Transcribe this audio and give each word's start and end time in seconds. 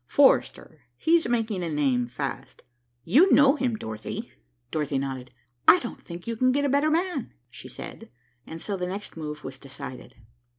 "Forrester; 0.07 0.81
he's 0.97 1.27
making 1.29 1.61
a 1.61 1.69
name 1.69 2.07
fast. 2.07 2.63
You 3.03 3.31
know 3.31 3.55
him, 3.55 3.75
Dorothy?" 3.75 4.31
Dorothy 4.71 4.97
nodded. 4.97 5.29
"I 5.67 5.77
don't 5.77 6.01
think 6.03 6.25
you 6.25 6.35
can 6.35 6.51
get 6.51 6.65
a 6.65 6.69
better 6.69 6.89
man," 6.89 7.35
she 7.51 7.67
said, 7.67 8.09
and 8.47 8.59
so 8.59 8.75
the 8.75 8.87
next 8.87 9.15
move 9.15 9.43
was 9.43 9.59
decided. 9.59 10.15